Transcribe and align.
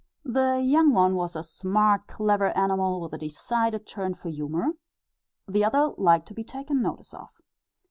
The 0.25 0.59
young 0.65 0.93
one 0.95 1.13
was 1.13 1.35
a 1.35 1.43
smart 1.43 2.07
clever 2.07 2.47
animal 2.57 2.99
with 3.01 3.13
a 3.13 3.19
decided 3.19 3.85
turn 3.85 4.15
for 4.15 4.29
humour, 4.29 4.71
the 5.47 5.63
other 5.63 5.93
liked 5.95 6.27
to 6.29 6.33
be 6.33 6.43
taken 6.43 6.81
notice 6.81 7.13
of. 7.13 7.29